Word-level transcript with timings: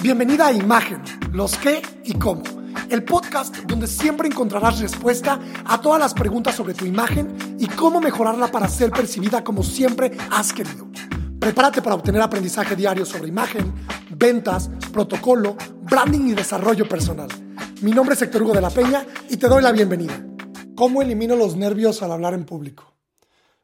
Bienvenida 0.00 0.46
a 0.46 0.52
Imagen, 0.52 1.02
los 1.32 1.58
qué 1.58 1.82
y 2.04 2.14
cómo. 2.14 2.44
El 2.88 3.02
podcast 3.02 3.56
donde 3.66 3.88
siempre 3.88 4.28
encontrarás 4.28 4.78
respuesta 4.78 5.40
a 5.64 5.80
todas 5.80 5.98
las 5.98 6.14
preguntas 6.14 6.54
sobre 6.54 6.72
tu 6.72 6.84
imagen 6.84 7.56
y 7.58 7.66
cómo 7.66 8.00
mejorarla 8.00 8.46
para 8.46 8.68
ser 8.68 8.92
percibida 8.92 9.42
como 9.42 9.64
siempre 9.64 10.16
has 10.30 10.52
querido. 10.52 10.86
Prepárate 11.40 11.82
para 11.82 11.96
obtener 11.96 12.22
aprendizaje 12.22 12.76
diario 12.76 13.04
sobre 13.04 13.26
imagen, 13.26 13.74
ventas, 14.10 14.70
protocolo, 14.92 15.56
branding 15.82 16.28
y 16.28 16.34
desarrollo 16.34 16.88
personal. 16.88 17.28
Mi 17.82 17.90
nombre 17.90 18.14
es 18.14 18.22
Héctor 18.22 18.44
Hugo 18.44 18.54
de 18.54 18.60
la 18.60 18.70
Peña 18.70 19.04
y 19.28 19.36
te 19.36 19.48
doy 19.48 19.62
la 19.62 19.72
bienvenida. 19.72 20.24
¿Cómo 20.76 21.02
elimino 21.02 21.34
los 21.34 21.56
nervios 21.56 22.04
al 22.04 22.12
hablar 22.12 22.34
en 22.34 22.44
público? 22.44 22.97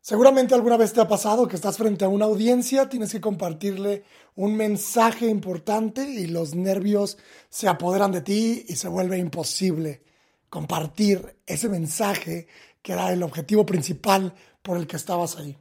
Seguramente 0.06 0.54
alguna 0.54 0.76
vez 0.76 0.92
te 0.92 1.00
ha 1.00 1.08
pasado 1.08 1.48
que 1.48 1.56
estás 1.56 1.78
frente 1.78 2.04
a 2.04 2.08
una 2.08 2.26
audiencia, 2.26 2.90
tienes 2.90 3.10
que 3.10 3.22
compartirle 3.22 4.04
un 4.34 4.54
mensaje 4.54 5.28
importante 5.28 6.06
y 6.06 6.26
los 6.26 6.54
nervios 6.54 7.16
se 7.48 7.68
apoderan 7.68 8.12
de 8.12 8.20
ti 8.20 8.66
y 8.68 8.76
se 8.76 8.88
vuelve 8.88 9.16
imposible 9.16 10.02
compartir 10.50 11.38
ese 11.46 11.70
mensaje 11.70 12.48
que 12.82 12.92
era 12.92 13.14
el 13.14 13.22
objetivo 13.22 13.64
principal 13.64 14.34
por 14.60 14.76
el 14.76 14.86
que 14.86 14.96
estabas 14.96 15.38
ahí. 15.38 15.56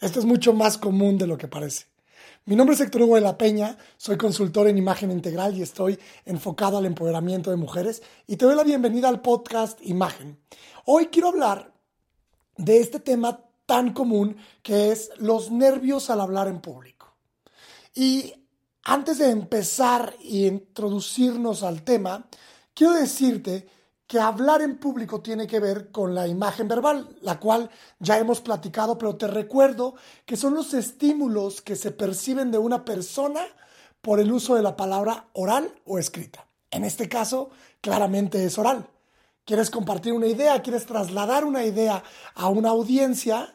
Esto 0.00 0.18
es 0.18 0.24
mucho 0.24 0.52
más 0.54 0.76
común 0.76 1.16
de 1.16 1.28
lo 1.28 1.38
que 1.38 1.46
parece. 1.46 1.86
Mi 2.46 2.56
nombre 2.56 2.74
es 2.74 2.80
Héctor 2.80 3.02
Hugo 3.02 3.14
de 3.14 3.20
la 3.20 3.38
Peña, 3.38 3.78
soy 3.96 4.16
consultor 4.16 4.66
en 4.66 4.76
imagen 4.76 5.12
integral 5.12 5.56
y 5.56 5.62
estoy 5.62 6.00
enfocado 6.24 6.78
al 6.78 6.86
empoderamiento 6.86 7.52
de 7.52 7.58
mujeres 7.58 8.02
y 8.26 8.38
te 8.38 8.44
doy 8.44 8.56
la 8.56 8.64
bienvenida 8.64 9.08
al 9.08 9.22
podcast 9.22 9.78
Imagen. 9.82 10.40
Hoy 10.84 11.06
quiero 11.12 11.28
hablar 11.28 11.72
de 12.56 12.80
este 12.80 12.98
tema 12.98 13.44
tan 13.66 13.92
común 13.92 14.36
que 14.62 14.92
es 14.92 15.10
los 15.18 15.50
nervios 15.50 16.10
al 16.10 16.20
hablar 16.20 16.48
en 16.48 16.60
público. 16.60 17.14
Y 17.94 18.32
antes 18.82 19.18
de 19.18 19.30
empezar 19.30 20.14
y 20.20 20.46
introducirnos 20.46 21.62
al 21.62 21.82
tema, 21.82 22.26
quiero 22.74 22.92
decirte 22.94 23.68
que 24.06 24.20
hablar 24.20 24.60
en 24.60 24.78
público 24.78 25.22
tiene 25.22 25.46
que 25.46 25.60
ver 25.60 25.90
con 25.90 26.14
la 26.14 26.28
imagen 26.28 26.68
verbal, 26.68 27.16
la 27.22 27.40
cual 27.40 27.70
ya 27.98 28.18
hemos 28.18 28.40
platicado, 28.40 28.98
pero 28.98 29.16
te 29.16 29.26
recuerdo 29.26 29.94
que 30.26 30.36
son 30.36 30.54
los 30.54 30.74
estímulos 30.74 31.62
que 31.62 31.76
se 31.76 31.90
perciben 31.90 32.50
de 32.50 32.58
una 32.58 32.84
persona 32.84 33.40
por 34.02 34.20
el 34.20 34.30
uso 34.30 34.54
de 34.54 34.62
la 34.62 34.76
palabra 34.76 35.28
oral 35.32 35.72
o 35.86 35.98
escrita. 35.98 36.46
En 36.70 36.84
este 36.84 37.08
caso, 37.08 37.50
claramente 37.80 38.44
es 38.44 38.58
oral. 38.58 38.86
Quieres 39.46 39.70
compartir 39.70 40.12
una 40.12 40.26
idea, 40.26 40.62
quieres 40.62 40.84
trasladar 40.84 41.44
una 41.44 41.64
idea 41.64 42.02
a 42.34 42.48
una 42.48 42.70
audiencia 42.70 43.53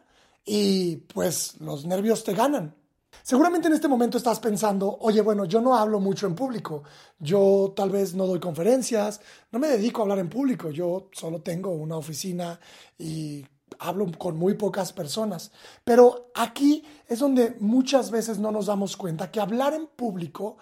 y 0.51 0.95
pues 0.95 1.61
los 1.61 1.85
nervios 1.85 2.23
te 2.23 2.33
ganan. 2.33 2.73
Seguramente 3.21 3.67
en 3.67 3.75
este 3.75 3.87
momento 3.87 4.17
estás 4.17 4.39
pensando, 4.39 4.97
oye, 5.01 5.21
bueno, 5.21 5.45
yo 5.45 5.61
no 5.61 5.75
hablo 5.75 5.99
mucho 5.99 6.25
en 6.25 6.33
público, 6.33 6.81
yo 7.19 7.71
tal 7.75 7.91
vez 7.91 8.15
no 8.15 8.25
doy 8.25 8.39
conferencias, 8.39 9.21
no 9.51 9.59
me 9.59 9.67
dedico 9.67 10.01
a 10.01 10.03
hablar 10.05 10.17
en 10.17 10.27
público, 10.27 10.71
yo 10.71 11.09
solo 11.11 11.43
tengo 11.43 11.69
una 11.69 11.97
oficina 11.97 12.59
y 12.97 13.45
hablo 13.77 14.07
con 14.17 14.37
muy 14.37 14.55
pocas 14.55 14.91
personas. 14.91 15.51
Pero 15.83 16.31
aquí 16.33 16.83
es 17.07 17.19
donde 17.19 17.55
muchas 17.59 18.09
veces 18.09 18.39
no 18.39 18.51
nos 18.51 18.65
damos 18.65 18.97
cuenta 18.97 19.29
que 19.29 19.39
hablar 19.39 19.75
en 19.75 19.85
público 19.85 20.57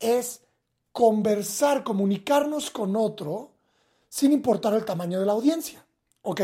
es 0.00 0.42
conversar, 0.90 1.84
comunicarnos 1.84 2.72
con 2.72 2.96
otro 2.96 3.52
sin 4.08 4.32
importar 4.32 4.74
el 4.74 4.84
tamaño 4.84 5.20
de 5.20 5.26
la 5.26 5.32
audiencia. 5.32 5.84
¿Ok? 6.22 6.40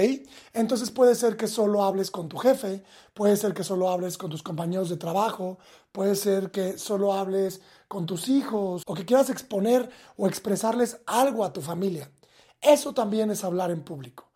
Entonces 0.52 0.90
puede 0.90 1.14
ser 1.14 1.36
que 1.36 1.48
solo 1.48 1.82
hables 1.82 2.10
con 2.10 2.28
tu 2.28 2.38
jefe, 2.38 2.82
puede 3.12 3.36
ser 3.36 3.54
que 3.54 3.64
solo 3.64 3.90
hables 3.90 4.16
con 4.16 4.30
tus 4.30 4.42
compañeros 4.42 4.88
de 4.88 4.96
trabajo, 4.96 5.58
puede 5.92 6.14
ser 6.16 6.50
que 6.50 6.78
solo 6.78 7.12
hables 7.12 7.60
con 7.88 8.06
tus 8.06 8.28
hijos 8.28 8.82
o 8.86 8.94
que 8.94 9.04
quieras 9.04 9.30
exponer 9.30 9.90
o 10.16 10.26
expresarles 10.26 10.98
algo 11.06 11.44
a 11.44 11.52
tu 11.52 11.60
familia. 11.60 12.10
Eso 12.60 12.94
también 12.94 13.30
es 13.30 13.44
hablar 13.44 13.70
en 13.70 13.82
público. 13.82 14.26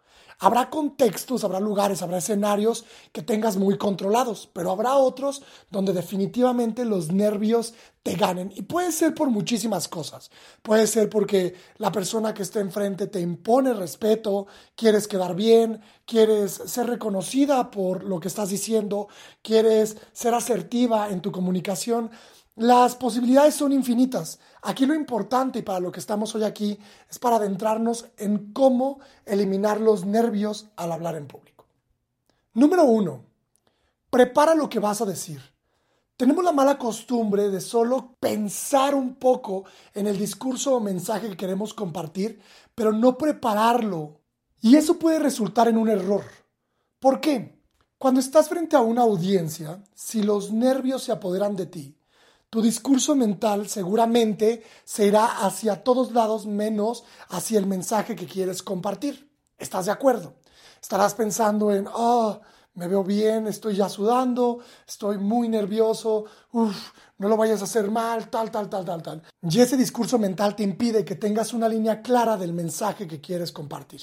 Habrá 0.40 0.70
contextos, 0.70 1.42
habrá 1.42 1.58
lugares, 1.58 2.00
habrá 2.00 2.18
escenarios 2.18 2.84
que 3.12 3.22
tengas 3.22 3.56
muy 3.56 3.76
controlados, 3.76 4.48
pero 4.52 4.70
habrá 4.70 4.94
otros 4.94 5.42
donde 5.68 5.92
definitivamente 5.92 6.84
los 6.84 7.10
nervios 7.10 7.74
te 8.04 8.14
ganen. 8.14 8.52
Y 8.54 8.62
puede 8.62 8.92
ser 8.92 9.14
por 9.14 9.30
muchísimas 9.30 9.88
cosas. 9.88 10.30
Puede 10.62 10.86
ser 10.86 11.10
porque 11.10 11.54
la 11.78 11.90
persona 11.90 12.34
que 12.34 12.42
está 12.42 12.60
enfrente 12.60 13.08
te 13.08 13.20
impone 13.20 13.74
respeto, 13.74 14.46
quieres 14.76 15.08
quedar 15.08 15.34
bien, 15.34 15.80
quieres 16.06 16.52
ser 16.52 16.86
reconocida 16.86 17.72
por 17.72 18.04
lo 18.04 18.20
que 18.20 18.28
estás 18.28 18.50
diciendo, 18.50 19.08
quieres 19.42 19.96
ser 20.12 20.34
asertiva 20.34 21.10
en 21.10 21.20
tu 21.20 21.32
comunicación. 21.32 22.10
Las 22.58 22.96
posibilidades 22.96 23.54
son 23.54 23.70
infinitas. 23.70 24.40
Aquí 24.62 24.84
lo 24.84 24.92
importante 24.92 25.62
para 25.62 25.78
lo 25.78 25.92
que 25.92 26.00
estamos 26.00 26.34
hoy 26.34 26.42
aquí 26.42 26.76
es 27.08 27.16
para 27.20 27.36
adentrarnos 27.36 28.06
en 28.16 28.52
cómo 28.52 28.98
eliminar 29.24 29.80
los 29.80 30.04
nervios 30.04 30.66
al 30.74 30.90
hablar 30.90 31.14
en 31.14 31.28
público. 31.28 31.66
Número 32.54 32.82
uno, 32.82 33.22
prepara 34.10 34.56
lo 34.56 34.68
que 34.68 34.80
vas 34.80 35.00
a 35.00 35.04
decir. 35.04 35.40
Tenemos 36.16 36.42
la 36.42 36.50
mala 36.50 36.78
costumbre 36.78 37.48
de 37.48 37.60
solo 37.60 38.16
pensar 38.18 38.96
un 38.96 39.14
poco 39.14 39.64
en 39.94 40.08
el 40.08 40.18
discurso 40.18 40.74
o 40.74 40.80
mensaje 40.80 41.28
que 41.28 41.36
queremos 41.36 41.72
compartir, 41.72 42.40
pero 42.74 42.90
no 42.90 43.16
prepararlo. 43.16 44.20
Y 44.60 44.74
eso 44.74 44.98
puede 44.98 45.20
resultar 45.20 45.68
en 45.68 45.78
un 45.78 45.90
error. 45.90 46.24
¿Por 46.98 47.20
qué? 47.20 47.62
Cuando 47.98 48.18
estás 48.18 48.48
frente 48.48 48.74
a 48.74 48.80
una 48.80 49.02
audiencia, 49.02 49.84
si 49.94 50.24
los 50.24 50.50
nervios 50.50 51.04
se 51.04 51.12
apoderan 51.12 51.54
de 51.54 51.66
ti, 51.66 51.97
tu 52.50 52.62
discurso 52.62 53.14
mental 53.14 53.68
seguramente 53.68 54.62
se 54.84 55.06
irá 55.06 55.44
hacia 55.44 55.82
todos 55.82 56.12
lados 56.12 56.46
menos 56.46 57.04
hacia 57.28 57.58
el 57.58 57.66
mensaje 57.66 58.16
que 58.16 58.26
quieres 58.26 58.62
compartir. 58.62 59.30
¿Estás 59.58 59.86
de 59.86 59.92
acuerdo? 59.92 60.34
Estarás 60.80 61.14
pensando 61.14 61.72
en, 61.72 61.86
oh, 61.92 62.40
me 62.74 62.86
veo 62.86 63.02
bien, 63.02 63.48
estoy 63.48 63.76
ya 63.76 63.88
sudando, 63.88 64.60
estoy 64.86 65.18
muy 65.18 65.48
nervioso, 65.48 66.24
uff, 66.52 66.92
no 67.18 67.28
lo 67.28 67.36
vayas 67.36 67.60
a 67.60 67.64
hacer 67.64 67.90
mal, 67.90 68.30
tal, 68.30 68.50
tal, 68.50 68.70
tal, 68.70 68.84
tal, 68.84 69.02
tal. 69.02 69.22
Y 69.42 69.60
ese 69.60 69.76
discurso 69.76 70.18
mental 70.18 70.54
te 70.54 70.62
impide 70.62 71.04
que 71.04 71.16
tengas 71.16 71.52
una 71.52 71.68
línea 71.68 72.00
clara 72.00 72.36
del 72.36 72.52
mensaje 72.52 73.06
que 73.08 73.20
quieres 73.20 73.52
compartir. 73.52 74.02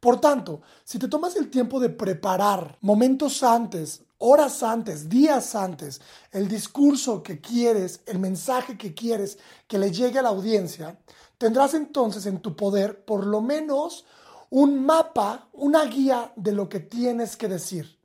Por 0.00 0.20
tanto, 0.20 0.62
si 0.82 0.98
te 0.98 1.08
tomas 1.08 1.36
el 1.36 1.50
tiempo 1.50 1.78
de 1.78 1.90
preparar 1.90 2.78
momentos 2.80 3.42
antes 3.42 4.05
horas 4.18 4.62
antes, 4.62 5.08
días 5.08 5.54
antes, 5.54 6.00
el 6.32 6.48
discurso 6.48 7.22
que 7.22 7.40
quieres, 7.40 8.00
el 8.06 8.18
mensaje 8.18 8.76
que 8.78 8.94
quieres 8.94 9.38
que 9.66 9.78
le 9.78 9.90
llegue 9.90 10.18
a 10.18 10.22
la 10.22 10.30
audiencia, 10.30 10.98
tendrás 11.38 11.74
entonces 11.74 12.26
en 12.26 12.40
tu 12.40 12.56
poder 12.56 13.04
por 13.04 13.26
lo 13.26 13.40
menos 13.40 14.06
un 14.50 14.84
mapa, 14.84 15.48
una 15.52 15.84
guía 15.84 16.32
de 16.36 16.52
lo 16.52 16.68
que 16.68 16.80
tienes 16.80 17.36
que 17.36 17.48
decir, 17.48 17.98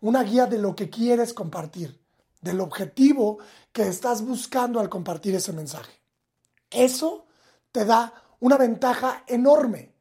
una 0.00 0.22
guía 0.22 0.46
de 0.46 0.58
lo 0.58 0.74
que 0.74 0.88
quieres 0.88 1.34
compartir, 1.34 2.00
del 2.40 2.60
objetivo 2.60 3.38
que 3.72 3.86
estás 3.86 4.22
buscando 4.22 4.80
al 4.80 4.88
compartir 4.88 5.34
ese 5.34 5.52
mensaje. 5.52 5.92
Eso 6.70 7.26
te 7.72 7.84
da 7.84 8.14
una 8.40 8.56
ventaja 8.56 9.24
enorme, 9.26 9.92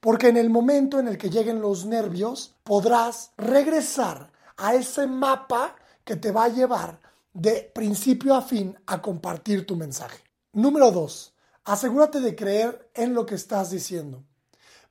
porque 0.00 0.28
en 0.28 0.36
el 0.36 0.50
momento 0.50 0.98
en 0.98 1.08
el 1.08 1.16
que 1.16 1.30
lleguen 1.30 1.60
los 1.60 1.86
nervios 1.86 2.56
podrás 2.64 3.30
regresar 3.36 4.33
a 4.56 4.74
ese 4.74 5.06
mapa 5.06 5.76
que 6.04 6.16
te 6.16 6.30
va 6.30 6.44
a 6.44 6.48
llevar 6.48 7.00
de 7.32 7.70
principio 7.74 8.34
a 8.34 8.42
fin 8.42 8.76
a 8.86 9.02
compartir 9.02 9.66
tu 9.66 9.76
mensaje. 9.76 10.22
Número 10.52 10.90
dos, 10.90 11.34
asegúrate 11.64 12.20
de 12.20 12.36
creer 12.36 12.90
en 12.94 13.14
lo 13.14 13.26
que 13.26 13.34
estás 13.34 13.70
diciendo. 13.70 14.22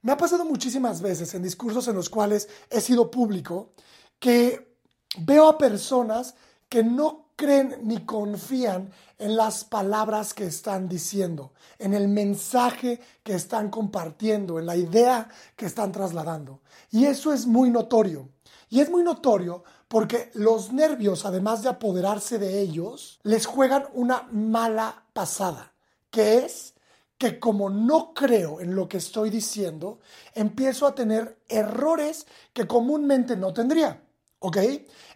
Me 0.02 0.12
ha 0.12 0.18
pasado 0.18 0.44
muchísimas 0.44 1.02
veces 1.02 1.34
en 1.34 1.44
discursos 1.44 1.88
en 1.88 1.96
los 1.96 2.10
cuales 2.10 2.50
he 2.70 2.82
sido 2.82 3.10
público 3.10 3.72
que 4.20 4.76
veo 5.20 5.48
a 5.48 5.58
personas 5.58 6.36
que 6.68 6.84
no 6.84 7.28
creen 7.36 7.78
ni 7.84 8.06
confían 8.06 8.92
en 9.18 9.38
las 9.38 9.64
palabras 9.64 10.34
que 10.34 10.46
están 10.46 10.90
diciendo, 10.90 11.54
en 11.80 11.94
el 11.94 12.08
mensaje 12.10 13.00
que 13.24 13.36
están 13.36 13.70
compartiendo, 13.70 14.60
en 14.60 14.66
la 14.66 14.76
idea 14.76 15.30
que 15.56 15.66
están 15.66 15.92
trasladando. 15.92 16.62
Y 16.92 17.06
eso 17.06 17.32
es 17.32 17.46
muy 17.46 17.70
notorio. 17.70 18.28
Y 18.74 18.82
es 18.82 18.90
muy 18.90 19.04
notorio 19.04 19.64
porque 19.88 20.32
los 20.34 20.74
nervios, 20.74 21.28
además 21.28 21.62
de 21.62 21.70
apoderarse 21.70 22.40
de 22.40 22.60
ellos, 22.60 23.20
les 23.22 23.46
juegan 23.46 23.86
una 23.94 24.28
mala 24.32 25.04
pasada, 25.14 25.76
que 26.10 26.40
es 26.40 26.74
que 27.20 27.40
como 27.40 27.70
no 27.70 28.16
creo 28.16 28.60
en 28.62 28.74
lo 28.74 28.90
que 28.90 28.98
estoy 28.98 29.30
diciendo, 29.30 30.00
empiezo 30.34 30.88
a 30.88 30.96
tener 30.96 31.38
errores 31.48 32.26
que 32.52 32.66
comúnmente 32.66 33.38
no 33.38 33.54
tendría. 33.54 34.02
¿Ok? 34.40 34.58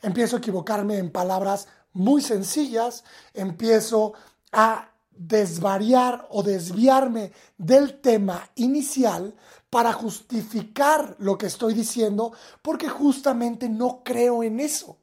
Empiezo 0.03 0.35
a 0.35 0.39
equivocarme 0.39 0.99
en 0.99 1.11
palabras 1.11 1.67
muy 1.93 2.21
sencillas, 2.21 3.05
empiezo 3.33 4.13
a 4.51 4.91
desvariar 5.19 6.27
o 6.29 6.43
desviarme 6.43 7.31
del 7.57 7.99
tema 8.01 8.49
inicial 8.55 9.35
para 9.69 9.93
justificar 9.93 11.15
lo 11.19 11.37
que 11.37 11.47
estoy 11.47 11.73
diciendo 11.73 12.33
porque 12.61 12.87
justamente 12.87 13.69
no 13.69 14.03
creo 14.03 14.43
en 14.43 14.59
eso. 14.59 14.97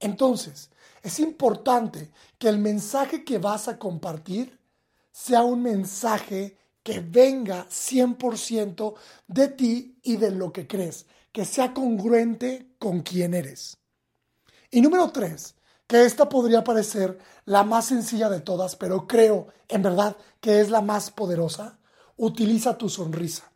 Entonces, 0.00 0.70
es 1.02 1.18
importante 1.18 2.10
que 2.38 2.48
el 2.48 2.58
mensaje 2.58 3.24
que 3.24 3.38
vas 3.38 3.68
a 3.68 3.78
compartir 3.78 4.58
sea 5.10 5.42
un 5.42 5.62
mensaje 5.62 6.56
que 6.82 7.00
venga 7.00 7.66
100% 7.68 8.94
de 9.28 9.48
ti 9.48 9.98
y 10.02 10.16
de 10.16 10.30
lo 10.30 10.52
que 10.52 10.66
crees, 10.66 11.06
que 11.30 11.44
sea 11.44 11.72
congruente 11.72 12.74
con 12.78 13.02
quién 13.02 13.34
eres. 13.34 13.76
Y 14.70 14.80
número 14.80 15.10
tres, 15.10 15.54
que 15.92 16.06
esta 16.06 16.26
podría 16.26 16.64
parecer 16.64 17.18
la 17.44 17.64
más 17.64 17.84
sencilla 17.84 18.30
de 18.30 18.40
todas, 18.40 18.76
pero 18.76 19.06
creo 19.06 19.48
en 19.68 19.82
verdad 19.82 20.16
que 20.40 20.58
es 20.58 20.70
la 20.70 20.80
más 20.80 21.10
poderosa, 21.10 21.80
utiliza 22.16 22.78
tu 22.78 22.88
sonrisa. 22.88 23.52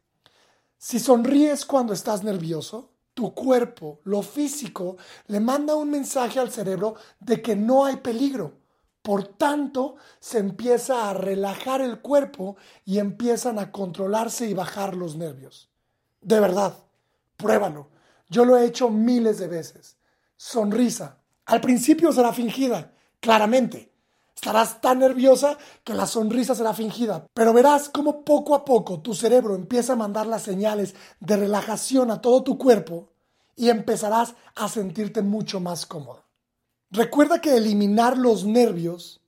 Si 0.77 0.99
sonríes 0.99 1.65
cuando 1.65 1.95
estás 1.95 2.25
nervioso, 2.25 2.91
tu 3.15 3.33
cuerpo, 3.35 4.01
lo 4.05 4.21
físico, 4.21 4.99
le 5.29 5.41
manda 5.41 5.77
un 5.77 5.89
mensaje 5.89 6.39
al 6.39 6.51
cerebro 6.51 6.97
de 7.21 7.41
que 7.41 7.57
no 7.57 7.87
hay 7.87 7.97
peligro. 7.97 8.59
Por 9.01 9.25
tanto, 9.25 9.97
se 10.21 10.37
empieza 10.37 11.09
a 11.09 11.15
relajar 11.15 11.81
el 11.81 12.03
cuerpo 12.03 12.57
y 12.85 12.99
empiezan 12.99 13.59
a 13.59 13.73
controlarse 13.73 14.47
y 14.47 14.53
bajar 14.53 14.95
los 14.95 15.17
nervios. 15.17 15.71
De 16.21 16.39
verdad, 16.39 16.77
pruébalo. 17.39 17.89
Yo 18.29 18.45
lo 18.45 18.59
he 18.59 18.67
hecho 18.67 18.91
miles 18.91 19.39
de 19.39 19.49
veces. 19.49 19.97
Sonrisa. 20.37 21.23
Al 21.47 21.61
principio 21.61 22.13
será 22.13 22.33
fingida, 22.33 22.93
claramente. 23.21 23.93
Estarás 24.35 24.81
tan 24.81 24.99
nerviosa 24.99 25.57
que 25.83 25.95
la 25.95 26.07
sonrisa 26.07 26.55
será 26.55 26.75
fingida, 26.75 27.27
pero 27.33 27.53
verás 27.53 27.89
cómo 27.89 28.25
poco 28.25 28.55
a 28.55 28.65
poco 28.65 29.01
tu 29.01 29.15
cerebro 29.15 29.55
empieza 29.55 29.95
a 29.95 29.97
mandar 29.97 30.27
las 30.27 30.43
señales 30.43 30.95
de 31.21 31.37
relajación 31.37 32.11
a 32.11 32.21
todo 32.21 32.43
tu 32.43 32.59
cuerpo 32.59 33.09
y 33.55 33.71
empezarás 33.71 34.35
a 34.57 34.69
sentirte 34.69 35.23
mucho 35.23 35.59
más 35.61 35.87
cómoda. 35.87 36.25
Recuerda 36.91 37.41
que 37.41 37.57
eliminar 37.57 38.19
los 38.19 38.45
nervios 38.45 39.21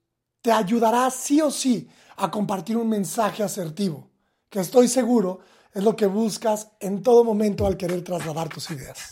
te 0.42 0.52
ayudará 0.52 1.10
sí 1.10 1.40
o 1.40 1.50
sí 1.50 1.88
a 2.16 2.30
compartir 2.30 2.76
un 2.76 2.88
mensaje 2.88 3.42
asertivo, 3.42 4.10
que 4.50 4.60
estoy 4.60 4.88
seguro 4.88 5.40
es 5.72 5.82
lo 5.82 5.96
que 5.96 6.06
buscas 6.06 6.70
en 6.80 7.02
todo 7.02 7.24
momento 7.24 7.66
al 7.66 7.76
querer 7.76 8.02
trasladar 8.02 8.48
tus 8.48 8.70
ideas. 8.70 9.10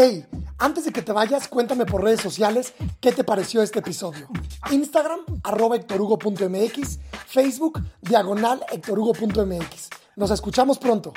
Hey, 0.00 0.24
antes 0.58 0.84
de 0.84 0.92
que 0.92 1.02
te 1.02 1.10
vayas, 1.10 1.48
cuéntame 1.48 1.84
por 1.84 2.04
redes 2.04 2.20
sociales 2.20 2.72
qué 3.00 3.10
te 3.10 3.24
pareció 3.24 3.62
este 3.62 3.80
episodio. 3.80 4.28
Instagram, 4.70 5.18
arroba 5.42 5.74
hectorugo.mx, 5.74 7.00
Facebook, 7.26 7.82
diagonal 8.00 8.64
hectorugo.mx. 8.70 9.88
Nos 10.14 10.30
escuchamos 10.30 10.78
pronto. 10.78 11.14